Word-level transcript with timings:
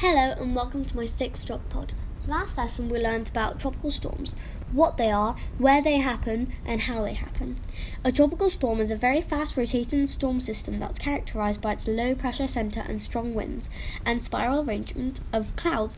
Hello 0.00 0.32
and 0.40 0.54
welcome 0.54 0.84
to 0.84 0.96
my 0.96 1.06
sixth 1.06 1.44
Geog 1.44 1.68
pod. 1.70 1.92
Last 2.28 2.56
lesson 2.56 2.88
we 2.88 3.00
learned 3.00 3.30
about 3.30 3.58
tropical 3.58 3.90
storms, 3.90 4.36
what 4.70 4.96
they 4.96 5.10
are, 5.10 5.34
where 5.58 5.82
they 5.82 5.96
happen, 5.96 6.52
and 6.64 6.82
how 6.82 7.02
they 7.02 7.14
happen. 7.14 7.56
A 8.04 8.12
tropical 8.12 8.48
storm 8.48 8.78
is 8.78 8.92
a 8.92 8.96
very 8.96 9.20
fast 9.20 9.56
rotating 9.56 10.06
storm 10.06 10.38
system 10.40 10.78
that's 10.78 11.00
characterized 11.00 11.60
by 11.60 11.72
its 11.72 11.88
low 11.88 12.14
pressure 12.14 12.46
center 12.46 12.78
and 12.86 13.02
strong 13.02 13.34
winds 13.34 13.68
and 14.06 14.22
spiral 14.22 14.62
arrangement 14.62 15.18
of 15.32 15.56
clouds 15.56 15.96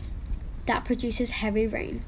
that 0.64 0.86
produces 0.86 1.32
heavy 1.32 1.66
rain. 1.66 2.02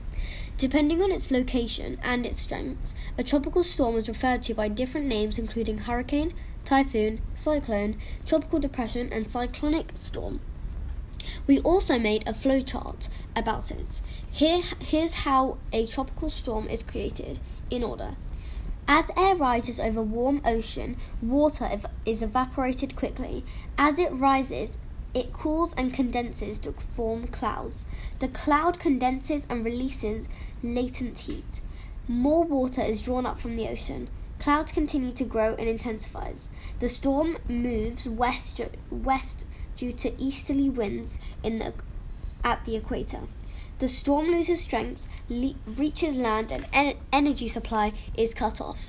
Depending 0.56 1.02
on 1.02 1.12
its 1.12 1.30
location 1.30 1.98
and 2.02 2.24
its 2.24 2.40
strengths, 2.40 2.94
a 3.18 3.22
tropical 3.22 3.62
storm 3.62 3.96
is 3.96 4.08
referred 4.08 4.42
to 4.44 4.54
by 4.54 4.68
different 4.68 5.08
names 5.08 5.38
including 5.38 5.76
hurricane, 5.76 6.32
typhoon, 6.64 7.20
cyclone, 7.34 7.98
tropical 8.24 8.58
depression, 8.58 9.12
and 9.12 9.30
cyclonic 9.30 9.90
storm. 9.92 10.40
We 11.46 11.60
also 11.60 11.98
made 11.98 12.26
a 12.26 12.32
flowchart 12.32 13.08
about 13.34 13.70
it. 13.70 14.00
Here, 14.30 14.62
here's 14.78 15.14
how 15.14 15.58
a 15.72 15.86
tropical 15.86 16.30
storm 16.30 16.68
is 16.68 16.82
created 16.82 17.38
in 17.70 17.82
order. 17.82 18.16
As 18.88 19.04
air 19.16 19.36
rises 19.36 19.78
over 19.78 20.02
warm 20.02 20.40
ocean, 20.44 20.96
water 21.20 21.64
ev- 21.70 21.86
is 22.04 22.22
evaporated 22.22 22.96
quickly. 22.96 23.44
As 23.78 23.98
it 23.98 24.12
rises, 24.12 24.78
it 25.14 25.32
cools 25.32 25.74
and 25.76 25.94
condenses 25.94 26.58
to 26.60 26.72
form 26.72 27.28
clouds. 27.28 27.86
The 28.18 28.28
cloud 28.28 28.78
condenses 28.78 29.46
and 29.48 29.64
releases 29.64 30.26
latent 30.62 31.20
heat. 31.20 31.60
More 32.08 32.44
water 32.44 32.82
is 32.82 33.02
drawn 33.02 33.26
up 33.26 33.38
from 33.38 33.56
the 33.56 33.68
ocean. 33.68 34.08
Clouds 34.42 34.72
continue 34.72 35.12
to 35.12 35.24
grow 35.24 35.54
and 35.54 35.68
intensifies. 35.68 36.50
The 36.80 36.88
storm 36.88 37.38
moves 37.48 38.08
west, 38.08 38.60
west 38.90 39.46
due 39.76 39.92
to 39.92 40.20
easterly 40.20 40.68
winds 40.68 41.16
in 41.44 41.60
the, 41.60 41.72
at 42.42 42.64
the 42.64 42.74
equator. 42.74 43.20
The 43.78 43.86
storm 43.86 44.32
loses 44.32 44.60
strength, 44.60 45.08
le- 45.28 45.54
reaches 45.64 46.16
land, 46.16 46.50
and 46.50 46.66
en- 46.72 46.96
energy 47.12 47.46
supply 47.46 47.92
is 48.16 48.34
cut 48.34 48.60
off. 48.60 48.80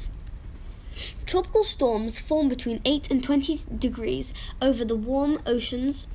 Tropical 1.27 1.63
storms 1.63 2.17
form 2.17 2.49
between 2.49 2.81
8 2.83 3.11
and 3.11 3.23
20 3.23 3.59
degrees 3.77 4.33
over 4.59 4.83
the 4.83 4.95
warm 4.95 5.39
oceans, 5.45 6.07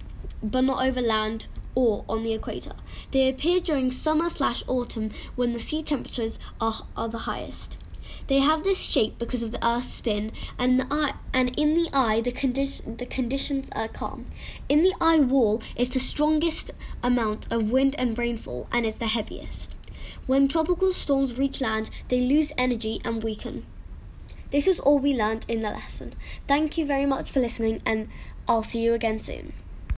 but 0.43 0.63
not 0.63 0.85
over 0.85 1.01
land 1.01 1.47
or 1.77 2.05
on 2.09 2.25
the 2.25 2.33
equator. 2.33 2.75
They 3.13 3.29
appear 3.29 3.61
during 3.61 3.93
summer 3.93 4.31
slash 4.31 4.65
autumn 4.67 5.13
when 5.37 5.53
the 5.53 5.61
sea 5.61 5.85
temperatures 5.85 6.41
are, 6.61 6.89
are 6.97 7.09
the 7.09 7.19
highest. 7.19 7.77
They 8.27 8.41
have 8.41 8.63
this 8.63 8.79
shape 8.79 9.19
because 9.19 9.43
of 9.43 9.53
the 9.53 9.67
Earth's 9.67 9.95
spin, 9.95 10.33
and 10.59 10.79
the 10.79 10.87
eye, 10.91 11.15
and 11.33 11.57
in 11.59 11.75
the 11.75 11.89
eye, 11.93 12.21
the 12.21 12.33
condition 12.33 12.97
the 12.97 13.07
conditions 13.07 13.69
are 13.73 13.89
calm. 13.89 14.27
In 14.69 14.83
the 14.83 14.95
eye 15.01 15.21
wall 15.21 15.63
is 15.77 15.91
the 15.91 16.01
strongest 16.01 16.71
amount 17.03 17.51
of 17.53 17.71
wind 17.71 17.95
and 17.99 18.17
rainfall, 18.17 18.69
and 18.71 18.85
is 18.85 18.97
the 18.97 19.07
heaviest. 19.07 19.71
When 20.27 20.49
tropical 20.49 20.93
storms 20.93 21.39
reach 21.39 21.61
land, 21.61 21.91
they 22.09 22.21
lose 22.21 22.53
energy 22.59 23.01
and 23.05 23.23
weaken. 23.23 23.65
This 24.51 24.67
was 24.67 24.81
all 24.81 24.99
we 24.99 25.15
learned 25.15 25.45
in 25.49 25.63
the 25.63 25.71
lesson. 25.71 26.15
Thank 26.47 26.79
you 26.79 26.87
very 26.87 27.07
much 27.07 27.31
for 27.31 27.41
listening, 27.41 27.83
and 27.85 28.09
I'll 28.47 28.63
see 28.63 28.81
you 28.81 28.95
again 28.95 29.21
soon. 29.21 29.53